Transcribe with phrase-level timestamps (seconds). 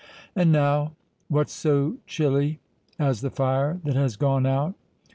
[0.35, 0.93] And now,
[1.27, 2.59] what so chilly
[2.97, 4.73] as the fire that has gone out!